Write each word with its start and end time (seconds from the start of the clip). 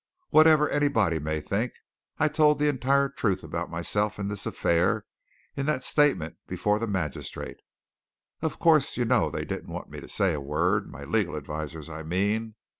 "Whatever 0.31 0.67
anybody 0.67 1.19
may 1.19 1.39
think, 1.41 1.73
I 2.17 2.27
told 2.27 2.57
the 2.57 2.67
entire 2.67 3.07
truth 3.07 3.43
about 3.43 3.69
myself 3.69 4.17
and 4.17 4.31
this 4.31 4.47
affair 4.47 5.05
in 5.55 5.67
that 5.67 5.83
statement 5.83 6.37
before 6.47 6.79
the 6.79 6.87
magistrate. 6.87 7.59
Of 8.41 8.57
course, 8.57 8.97
you 8.97 9.05
know 9.05 9.29
they 9.29 9.45
didn't 9.45 9.69
want 9.71 9.91
me 9.91 9.99
to 10.01 10.09
say 10.09 10.33
a 10.33 10.41
word 10.41 10.89
my 10.91 11.03
legal 11.03 11.35
advisers, 11.35 11.87
I 11.87 12.01
mean. 12.01 12.55